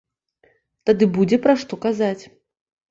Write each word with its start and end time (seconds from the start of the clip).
Тады 0.91 1.09
будзе 1.19 1.41
пра 1.45 1.53
што 1.67 1.73
казаць. 1.89 2.21